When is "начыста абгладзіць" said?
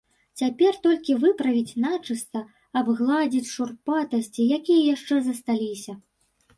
1.85-3.51